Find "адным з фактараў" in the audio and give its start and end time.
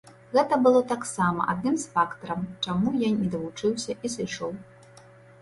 1.53-2.41